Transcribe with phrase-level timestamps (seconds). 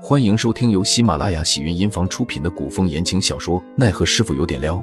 [0.00, 4.76] 欢迎收听由喜马拉雅喜云音房出品的古风言情小说《奈何师傅有点撩》，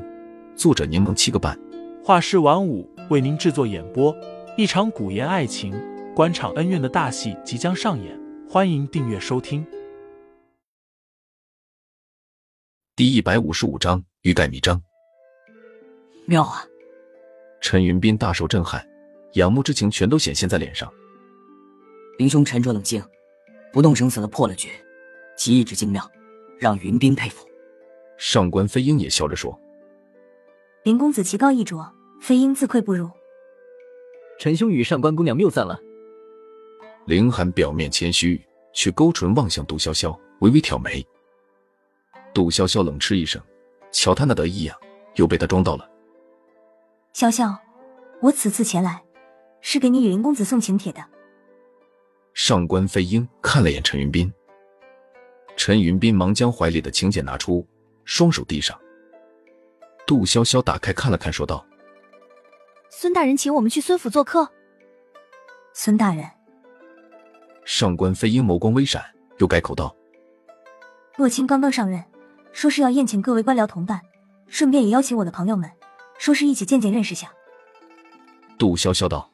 [0.58, 1.58] 作者柠檬七个半，
[2.04, 4.14] 画师晚舞为您制作演播。
[4.58, 5.74] 一场古言爱情、
[6.14, 9.66] 官场恩怨的大戏即将上演，欢迎订阅收听。
[12.94, 14.82] 第一百五十五章欲盖弥彰。
[16.26, 16.62] 妙啊！
[17.62, 18.86] 陈云斌大受震撼，
[19.36, 20.92] 仰慕之情全都显现在脸上。
[22.18, 23.02] 林兄沉着冷静，
[23.72, 24.70] 不动声色的破了局。
[25.38, 26.10] 其意志精妙，
[26.60, 27.46] 让云斌佩服。
[28.18, 29.60] 上官飞鹰也笑着说
[30.84, 33.10] ：“林公子棋高一着，飞鹰自愧不如。”
[34.40, 35.80] 陈兄与上官姑娘谬赞了。
[37.06, 38.42] 林寒表面谦虚，
[38.74, 41.06] 却勾唇望向杜潇潇，微微挑眉。
[42.34, 43.42] 杜潇潇冷嗤一声
[43.92, 44.78] ：“瞧他那得意样，
[45.16, 45.90] 又被他装到了。”
[47.14, 47.56] 潇潇，
[48.22, 49.04] 我此次前来，
[49.62, 51.04] 是给你与林公子送请帖的。
[52.34, 54.32] 上官飞鹰看了眼陈云斌。
[55.58, 57.66] 陈云斌忙将怀里的请柬拿出，
[58.04, 58.78] 双手递上。
[60.06, 61.66] 杜潇潇打开看了看，说道
[62.92, 64.48] ：“孙大人请我们去孙府做客。”
[65.74, 66.24] 孙大人。
[67.64, 69.04] 上官飞鹰眸光微闪，
[69.40, 69.96] 又改口道
[71.18, 72.04] ：“洛青刚刚上任，
[72.52, 74.02] 说是要宴请各位官僚同伴，
[74.48, 75.72] 顺便也邀请我的朋友们，
[76.20, 77.34] 说是一起见见认识下。”
[78.60, 79.32] 杜潇潇道：“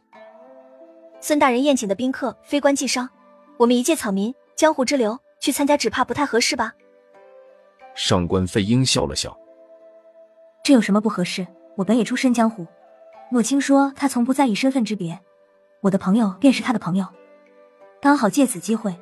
[1.20, 3.10] 孙大人宴请的宾客非官即商，
[3.58, 6.74] 我们一介草民，江湖之流。”去参加只怕不太合适吧？
[7.96, 9.38] 上官飞鹰笑了笑，
[10.64, 11.46] 这有什么不合适？
[11.76, 12.66] 我本也出身江湖。
[13.32, 15.20] 洛青说他从不在意身份之别，
[15.82, 17.06] 我的朋友便是他的朋友，
[18.02, 18.96] 刚好借此机会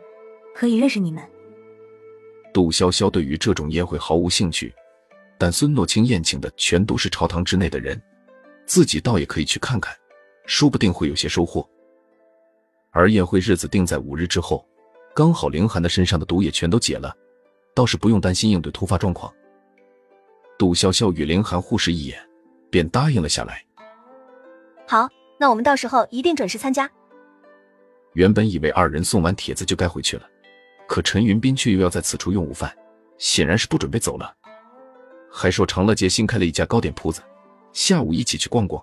[0.55, 1.21] 可以认识你们。
[2.53, 4.73] 杜潇潇对于这种宴会毫无兴趣，
[5.37, 8.01] 但孙诺青宴请的全都是朝堂之内的人，
[8.65, 9.93] 自己倒也可以去看看，
[10.45, 11.67] 说不定会有些收获。
[12.91, 14.65] 而宴会日子定在五日之后。
[15.19, 17.13] 刚好凌寒的身上的毒也全都解了，
[17.75, 19.29] 倒是不用担心应对突发状况。
[20.57, 22.17] 杜潇潇与凌寒互视一眼，
[22.69, 23.61] 便答应了下来。
[24.87, 26.89] 好，那我们到时候一定准时参加。
[28.13, 30.25] 原本以为二人送完帖子就该回去了，
[30.87, 32.73] 可陈云斌却又要在此处用午饭，
[33.17, 34.33] 显然是不准备走了，
[35.29, 37.21] 还说长乐街新开了一家糕点铺子，
[37.73, 38.81] 下午一起去逛逛。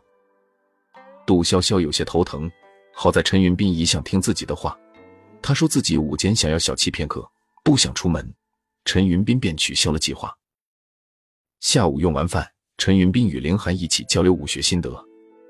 [1.25, 2.53] 杜潇潇有些头疼，
[2.93, 4.79] 好在陈云斌一向听自己的话。
[5.47, 7.25] 他说自己午间想要小憩片刻，
[7.63, 8.35] 不想出门，
[8.85, 10.37] 陈云斌便取消了计划。
[11.61, 12.45] 下午用完饭，
[12.79, 15.01] 陈云斌与凌寒一起交流武学心得，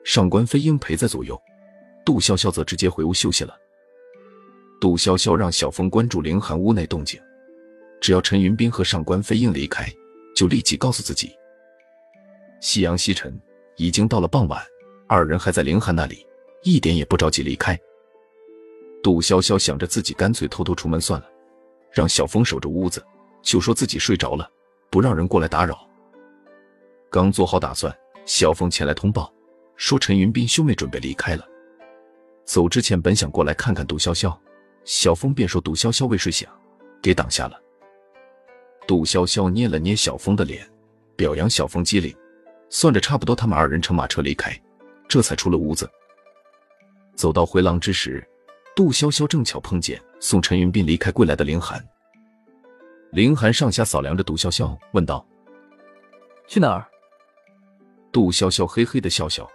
[0.04, 1.40] 上官飞鹰陪在左右，
[2.04, 3.56] 杜潇潇则直接回屋休息了。
[4.82, 7.18] 杜潇潇让小峰关注凌寒屋内动静，
[7.98, 9.90] 只要陈云斌和上官飞鹰离开，
[10.36, 11.32] 就立即告诉自己。
[12.60, 13.34] 夕阳西沉，
[13.78, 14.62] 已经到了傍晚，
[15.06, 16.26] 二人还在凌寒那里，
[16.64, 17.80] 一点也不着急离开。
[19.06, 21.30] 杜潇潇想着自己干脆偷偷出门算了，
[21.92, 23.00] 让小峰守着屋子，
[23.40, 24.50] 就说自己睡着了，
[24.90, 25.88] 不让人过来打扰。
[27.08, 29.32] 刚做好打算，小峰前来通报，
[29.76, 31.46] 说陈云斌兄妹准备离开了。
[32.44, 34.36] 走之前本想过来看看杜潇潇，
[34.82, 36.48] 小峰便说杜潇潇未睡醒，
[37.00, 37.56] 给挡下了。
[38.88, 40.68] 杜潇潇捏了捏小峰的脸，
[41.14, 42.12] 表扬小峰机灵，
[42.70, 44.60] 算着差不多他们二人乘马车离开，
[45.06, 45.88] 这才出了屋子。
[47.14, 48.28] 走到回廊之时。
[48.76, 51.82] 杜潇潇正巧碰见送陈云斌离开归来的凌寒，
[53.10, 55.26] 凌寒上下扫量着杜潇潇，问道
[56.46, 56.86] ：“去哪儿？”
[58.12, 59.50] 杜潇潇嘿嘿的笑笑：“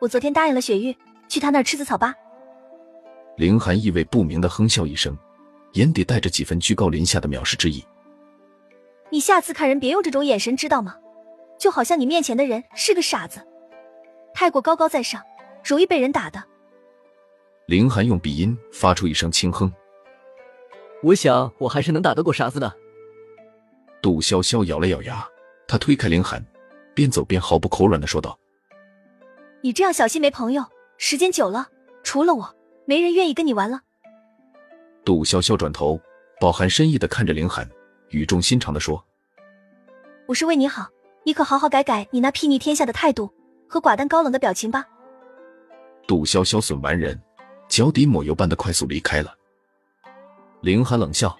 [0.00, 0.96] 我昨天答应了雪玉，
[1.28, 2.14] 去他那儿吃紫草吧。”
[3.36, 5.14] 凌寒意味不明的哼笑一声，
[5.74, 7.84] 眼底带着几分居高临下的藐视之意
[9.12, 10.96] ：“你下次看人别用这种眼神，知道吗？
[11.58, 13.46] 就好像你面前的人是个傻子，
[14.32, 15.22] 太过高高在上，
[15.62, 16.42] 容易被人打的。”
[17.70, 19.72] 凌寒用鼻音发出一声轻哼，
[21.04, 22.76] 我想我还是能打得过傻子的。
[24.02, 25.24] 杜潇潇咬了咬牙，
[25.68, 26.44] 他推开林寒，
[26.96, 28.36] 边走边毫不口软的说道
[29.62, 30.64] ：“你这样小心没朋友，
[30.98, 31.68] 时间久了，
[32.02, 33.82] 除了我，没人愿意跟你玩了。”
[35.06, 36.00] 杜潇潇转头，
[36.40, 37.70] 饱含深意的看着林寒，
[38.08, 39.00] 语重心长的说
[40.26, 40.88] ：“我是为你好，
[41.22, 43.32] 你可好好改改你那睥睨天下的态度
[43.68, 44.84] 和寡淡高冷的表情吧。”
[46.08, 47.16] 杜潇潇损完人。
[47.70, 49.32] 脚底抹油般的快速离开了。
[50.60, 51.34] 凌寒冷笑：“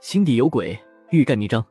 [0.00, 0.78] 心底有鬼，
[1.10, 1.64] 欲盖弥彰。”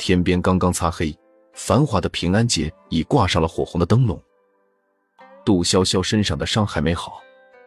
[0.00, 1.16] 天边刚刚擦黑，
[1.54, 4.20] 繁华的平安街已挂上了火红的灯笼。
[5.44, 7.22] 杜潇潇身上的伤还没好，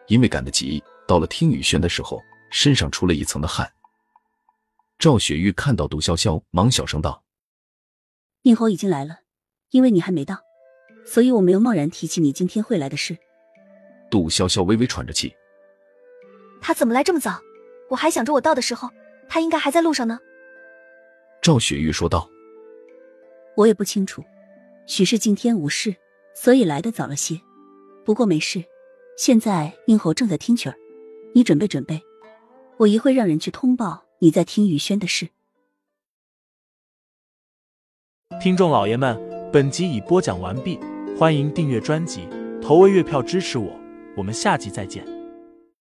[0.06, 3.72] 因为赶得急，到了听雨轩的时候，身上出了一层的汗。
[4.98, 7.24] 赵雪玉看到杜潇潇，忙小声道
[8.44, 9.20] ：“宁侯已经来了，
[9.70, 10.36] 因为你还没到，
[11.06, 13.16] 所以我没有贸然提起你今天会来的事。”
[14.12, 15.34] 杜潇潇微微喘着气，
[16.60, 17.40] 他怎么来这么早？
[17.88, 18.90] 我还想着我到的时候，
[19.26, 20.20] 他应该还在路上呢。
[21.40, 22.28] 赵雪玉说道。
[23.56, 24.22] 我也不清楚，
[24.86, 25.96] 许是今天无事，
[26.34, 27.40] 所以来的早了些。
[28.04, 28.62] 不过没事，
[29.16, 30.76] 现在宁侯正在听曲儿，
[31.34, 32.02] 你准备准备，
[32.76, 35.30] 我一会让人去通报你在听雨轩的事。
[38.42, 39.18] 听众老爷们，
[39.50, 40.78] 本集已播讲完毕，
[41.18, 42.28] 欢迎订阅专辑，
[42.60, 43.81] 投喂月票支持我，
[44.14, 45.11] 我们下集再见。